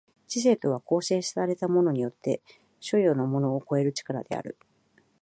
[0.27, 2.41] 知性とは構成されたものによって
[2.79, 4.57] 所与のものを超える力である。